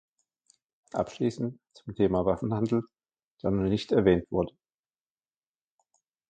[0.93, 2.81] Abschließend zum Thema Waffenhandel,
[3.43, 4.55] der noch nicht erwähnt wurde.